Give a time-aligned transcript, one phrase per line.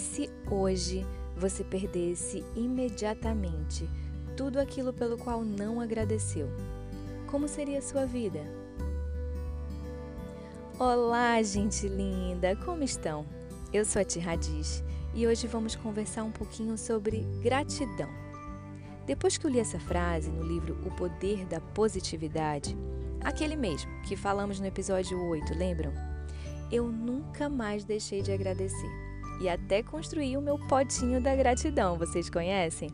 [0.00, 3.88] se hoje você perdesse imediatamente
[4.36, 6.48] tudo aquilo pelo qual não agradeceu?
[7.30, 8.40] Como seria a sua vida?
[10.78, 12.56] Olá, gente linda!
[12.56, 13.26] Como estão?
[13.72, 14.24] Eu sou a Tia
[15.14, 18.08] e hoje vamos conversar um pouquinho sobre gratidão.
[19.06, 22.76] Depois que eu li essa frase no livro O Poder da Positividade,
[23.20, 25.92] aquele mesmo que falamos no episódio 8, lembram?
[26.72, 29.09] Eu nunca mais deixei de agradecer
[29.40, 32.90] e até construí o meu potinho da gratidão, vocês conhecem?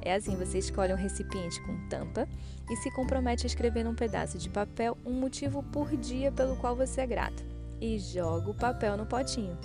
[0.00, 2.28] É assim, você escolhe um recipiente com tampa
[2.70, 6.74] e se compromete a escrever num pedaço de papel um motivo por dia pelo qual
[6.74, 7.44] você é grato
[7.80, 9.56] e joga o papel no potinho.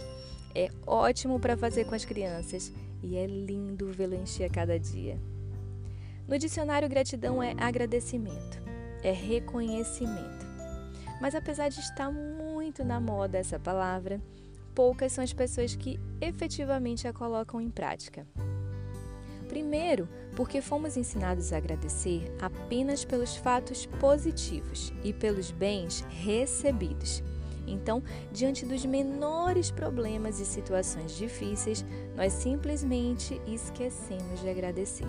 [0.53, 5.19] É ótimo para fazer com as crianças e é lindo vê-lo encher a cada dia.
[6.27, 8.59] No dicionário, gratidão é agradecimento,
[9.01, 10.45] é reconhecimento.
[11.21, 14.21] Mas apesar de estar muito na moda essa palavra,
[14.77, 18.27] poucas são as pessoas que efetivamente a colocam em prática.
[19.49, 27.23] Primeiro, porque fomos ensinados a agradecer apenas pelos fatos positivos e pelos bens recebidos.
[27.65, 31.83] Então, diante dos menores problemas e situações difíceis,
[32.15, 35.07] nós simplesmente esquecemos de agradecer.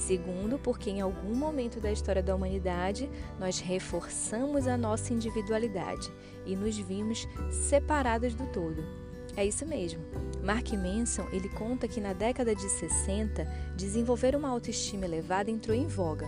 [0.00, 6.10] Segundo, porque em algum momento da história da humanidade nós reforçamos a nossa individualidade
[6.46, 8.82] e nos vimos separados do todo.
[9.36, 10.02] É isso mesmo.
[10.42, 13.44] Mark Manson, ele conta que na década de 60,
[13.76, 16.26] desenvolver uma autoestima elevada entrou em voga.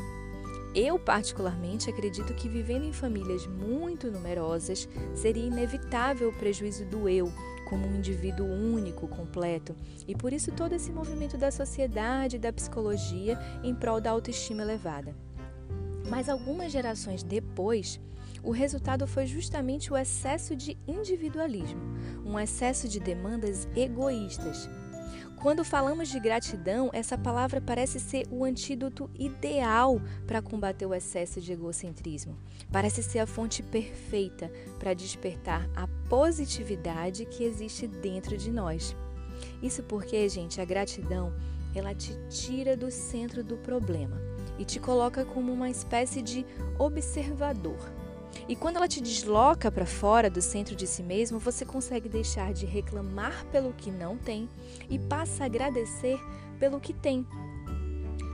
[0.75, 7.31] Eu, particularmente, acredito que vivendo em famílias muito numerosas seria inevitável o prejuízo do eu
[7.73, 9.75] como um indivíduo único, completo,
[10.07, 14.63] e por isso todo esse movimento da sociedade e da psicologia em prol da autoestima
[14.63, 15.17] elevada.
[16.07, 17.99] Mas algumas gerações depois,
[18.43, 21.81] o resultado foi justamente o excesso de individualismo,
[22.27, 24.69] um excesso de demandas egoístas,
[25.43, 31.41] quando falamos de gratidão, essa palavra parece ser o antídoto ideal para combater o excesso
[31.41, 32.39] de egocentrismo.
[32.71, 34.49] Parece ser a fonte perfeita
[34.79, 38.95] para despertar a positividade que existe dentro de nós.
[39.61, 41.35] Isso porque, gente, a gratidão,
[41.75, 44.21] ela te tira do centro do problema
[44.61, 46.47] e te coloca como uma espécie de
[46.79, 48.02] observador
[48.49, 52.53] e quando ela te desloca para fora do centro de si mesmo, você consegue deixar
[52.53, 54.49] de reclamar pelo que não tem
[54.89, 56.19] e passa a agradecer
[56.59, 57.27] pelo que tem.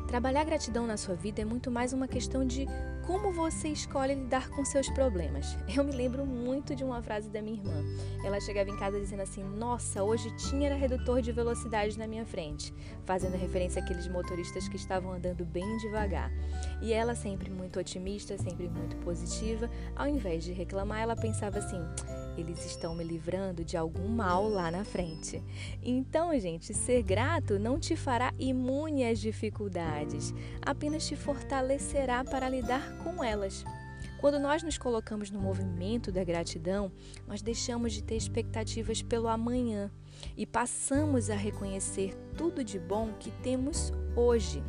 [0.07, 2.67] Trabalhar gratidão na sua vida é muito mais uma questão de
[3.09, 5.57] como você escolhe lidar com seus problemas.
[5.75, 7.83] Eu me lembro muito de uma frase da minha irmã.
[8.23, 12.75] Ela chegava em casa dizendo assim: Nossa, hoje tinha redutor de velocidade na minha frente,
[13.07, 16.31] fazendo referência àqueles motoristas que estavam andando bem devagar.
[16.83, 21.81] E ela, sempre muito otimista, sempre muito positiva, ao invés de reclamar, ela pensava assim:
[22.37, 25.43] eles estão me livrando de algum mal lá na frente.
[25.83, 32.98] Então, gente, ser grato não te fará imune às dificuldades, apenas te fortalecerá para lidar
[32.99, 33.65] com elas.
[34.19, 36.91] Quando nós nos colocamos no movimento da gratidão,
[37.27, 39.91] nós deixamos de ter expectativas pelo amanhã
[40.37, 44.63] e passamos a reconhecer tudo de bom que temos hoje.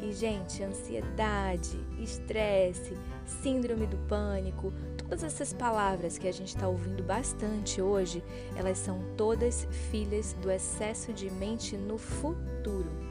[0.00, 2.96] E, gente, ansiedade, estresse,
[3.42, 8.22] síndrome do pânico, todas essas palavras que a gente está ouvindo bastante hoje,
[8.54, 13.07] elas são todas filhas do excesso de mente no futuro.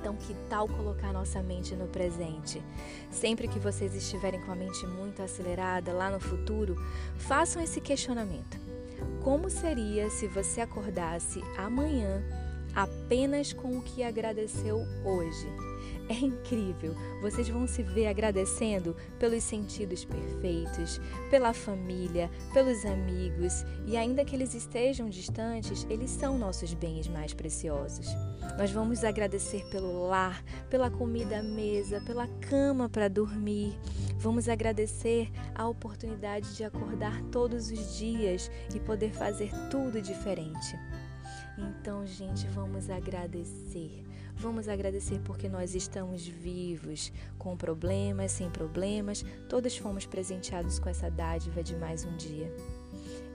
[0.00, 2.62] Então, que tal colocar nossa mente no presente?
[3.10, 6.76] Sempre que vocês estiverem com a mente muito acelerada lá no futuro,
[7.16, 8.58] façam esse questionamento.
[9.22, 12.22] Como seria se você acordasse amanhã
[12.78, 15.48] apenas com o que agradeceu hoje?
[16.08, 16.94] É incrível.
[17.20, 24.34] Vocês vão se ver agradecendo pelos sentidos perfeitos, pela família, pelos amigos e ainda que
[24.34, 28.06] eles estejam distantes, eles são nossos bens mais preciosos.
[28.56, 33.76] Nós vamos agradecer pelo lar, pela comida à mesa, pela cama para dormir.
[34.18, 40.78] Vamos agradecer a oportunidade de acordar todos os dias e poder fazer tudo diferente.
[41.58, 44.04] Então, gente, vamos agradecer.
[44.36, 51.10] Vamos agradecer porque nós estamos vivos, com problemas, sem problemas, todos fomos presenteados com essa
[51.10, 52.54] dádiva de mais um dia.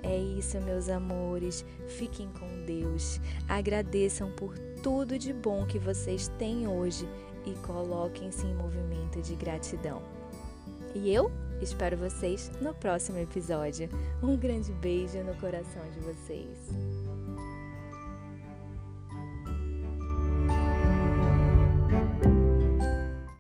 [0.02, 1.66] É isso, meus amores.
[1.88, 3.20] Fiquem com Deus.
[3.50, 7.08] Agradeçam por tudo de bom que vocês têm hoje
[7.46, 10.02] e coloquem-se em movimento de gratidão.
[10.96, 11.32] E eu
[11.62, 13.90] espero vocês no próximo episódio.
[14.22, 17.23] Um grande beijo no coração de vocês.